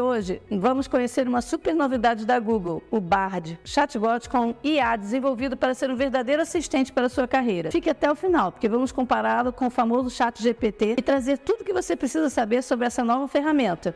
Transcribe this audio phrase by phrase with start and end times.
[0.00, 5.74] Hoje vamos conhecer uma super novidade da Google, o Bard, chatbot com IA desenvolvido para
[5.74, 7.70] ser um verdadeiro assistente para a sua carreira.
[7.70, 11.62] Fique até o final, porque vamos compará-lo com o famoso chat GPT e trazer tudo
[11.62, 13.94] o que você precisa saber sobre essa nova ferramenta.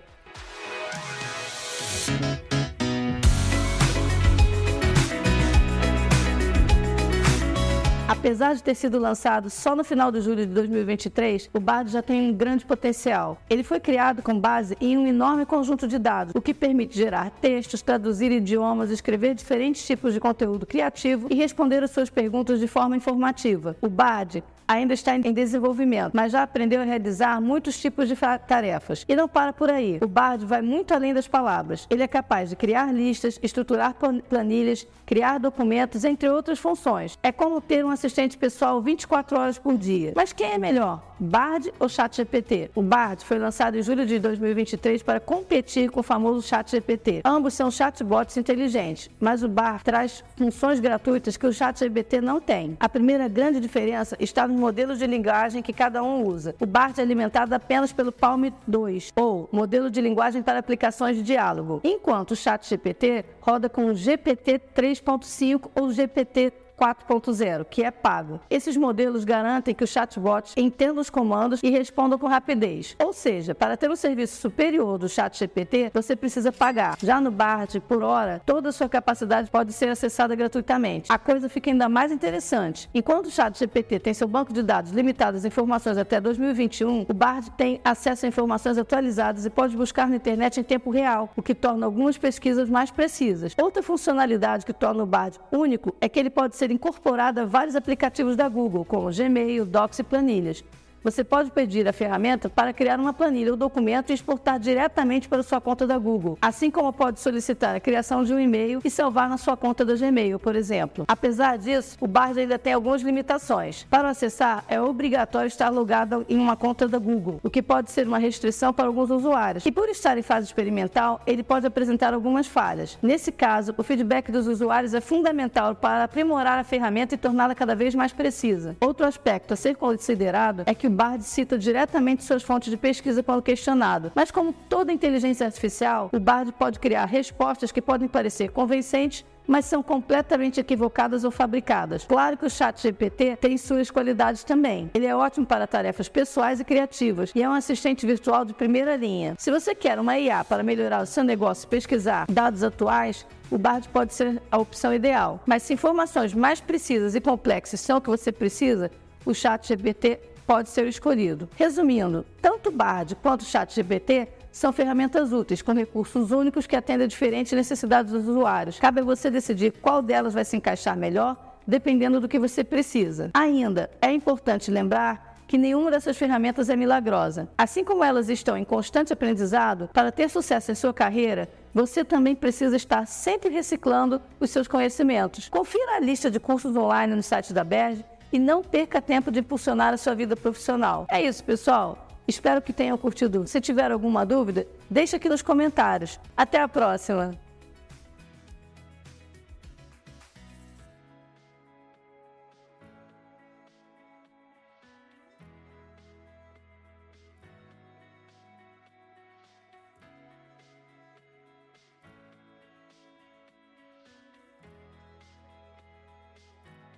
[8.13, 12.03] Apesar de ter sido lançado só no final de julho de 2023, o Bard já
[12.03, 13.39] tem um grande potencial.
[13.49, 17.30] Ele foi criado com base em um enorme conjunto de dados, o que permite gerar
[17.30, 22.67] textos, traduzir idiomas, escrever diferentes tipos de conteúdo criativo e responder às suas perguntas de
[22.67, 23.75] forma informativa.
[23.80, 29.05] O Bard ainda está em desenvolvimento, mas já aprendeu a realizar muitos tipos de tarefas.
[29.09, 29.98] E não para por aí.
[30.03, 31.87] O Bard vai muito além das palavras.
[31.91, 33.95] Ele é capaz de criar listas, estruturar
[34.29, 37.19] planilhas, criar documentos, entre outras funções.
[37.23, 40.12] É como ter um assistente pessoal 24 horas por dia.
[40.16, 41.01] Mas quem é melhor?
[41.20, 42.73] Bard ou ChatGPT?
[42.75, 47.20] O Bard foi lançado em julho de 2023 para competir com o famoso ChatGPT.
[47.25, 52.77] Ambos são chatbots inteligentes, mas o Bard traz funções gratuitas que o ChatGPT não tem.
[52.80, 56.56] A primeira grande diferença está nos modelos de linguagem que cada um usa.
[56.58, 61.23] O Bard é alimentado apenas pelo Palm 2, ou modelo de linguagem para aplicações de
[61.23, 68.41] diálogo, enquanto o ChatGPT roda com o GPT 3.5 ou GPT 4.0, que é pago.
[68.50, 72.97] Esses modelos garantem que o chatbot entenda os comandos e responda com rapidez.
[72.98, 76.98] Ou seja, para ter um serviço superior do ChatGPT, você precisa pagar.
[77.00, 81.06] Já no Bard, por hora, toda a sua capacidade pode ser acessada gratuitamente.
[81.08, 82.91] A coisa fica ainda mais interessante.
[82.92, 87.48] Enquanto o ChatGPT tem seu banco de dados limitado às informações até 2021, o Bard
[87.52, 91.55] tem acesso a informações atualizadas e pode buscar na internet em tempo real, o que
[91.55, 93.55] torna algumas pesquisas mais precisas.
[93.56, 97.77] Outra funcionalidade que torna o Bard único é que ele pode ser incorporada a vários
[97.77, 100.65] aplicativos da Google, como Gmail, Docs e Planilhas.
[101.05, 105.42] Você pode pedir a ferramenta para criar uma planilha ou documento e exportar diretamente para
[105.42, 109.28] sua conta da Google, assim como pode solicitar a criação de um e-mail e salvar
[109.28, 111.05] na sua conta do Gmail, por exemplo.
[111.08, 113.84] Apesar disso, o Bard ainda tem algumas limitações.
[113.91, 118.07] Para acessar, é obrigatório estar logado em uma conta da Google, o que pode ser
[118.07, 119.67] uma restrição para alguns usuários.
[119.67, 122.96] E por estar em fase experimental, ele pode apresentar algumas falhas.
[123.02, 127.74] Nesse caso, o feedback dos usuários é fundamental para aprimorar a ferramenta e torná-la cada
[127.74, 128.76] vez mais precisa.
[128.81, 133.23] Outro aspecto a ser considerado é que o Bard cita diretamente suas fontes de pesquisa
[133.23, 134.12] quando questionado.
[134.14, 139.64] Mas como toda inteligência artificial, o Bard pode criar respostas que podem parecer convincentes mas
[139.64, 142.05] são completamente equivocadas ou fabricadas.
[142.05, 144.91] Claro que o Chat GPT tem suas qualidades também.
[144.94, 148.97] Ele é ótimo para tarefas pessoais e criativas e é um assistente virtual de primeira
[148.97, 149.35] linha.
[149.38, 153.58] Se você quer uma IA para melhorar o seu negócio e pesquisar dados atuais, o
[153.58, 155.41] Bard pode ser a opção ideal.
[155.47, 158.91] Mas se informações mais precisas e complexas são o que você precisa,
[159.25, 161.49] o Chat GPT pode ser escolhido.
[161.56, 167.06] Resumindo, tanto o Bard quanto o ChatGPT são ferramentas úteis, com recursos únicos que atendem
[167.06, 168.79] a diferentes necessidades dos usuários.
[168.79, 171.37] Cabe a você decidir qual delas vai se encaixar melhor,
[171.67, 173.31] dependendo do que você precisa.
[173.32, 177.49] Ainda, é importante lembrar que nenhuma dessas ferramentas é milagrosa.
[177.58, 182.35] Assim como elas estão em constante aprendizado, para ter sucesso em sua carreira, você também
[182.35, 185.49] precisa estar sempre reciclando os seus conhecimentos.
[185.49, 189.41] Confira a lista de cursos online no site da Berge e não perca tempo de
[189.41, 191.06] impulsionar a sua vida profissional.
[191.11, 192.09] É isso, pessoal.
[192.26, 193.47] Espero que tenham curtido.
[193.47, 196.19] Se tiver alguma dúvida, deixe aqui nos comentários.
[196.37, 197.51] Até a próxima!